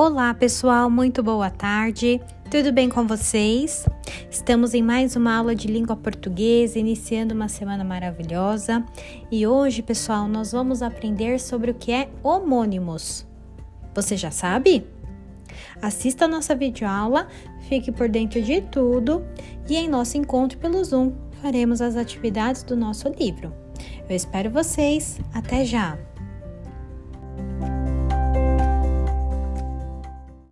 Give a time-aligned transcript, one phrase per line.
[0.00, 2.20] Olá, pessoal, muito boa tarde.
[2.48, 3.84] Tudo bem com vocês?
[4.30, 8.86] Estamos em mais uma aula de língua portuguesa, iniciando uma semana maravilhosa.
[9.28, 13.26] E hoje, pessoal, nós vamos aprender sobre o que é homônimos.
[13.92, 14.86] Você já sabe?
[15.82, 17.26] Assista a nossa videoaula,
[17.68, 19.24] fique por dentro de tudo
[19.68, 21.12] e em nosso encontro pelo Zoom
[21.42, 23.52] faremos as atividades do nosso livro.
[24.08, 25.18] Eu espero vocês.
[25.34, 26.07] Até já!